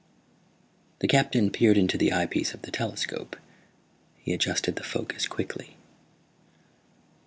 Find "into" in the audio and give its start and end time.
1.77-1.95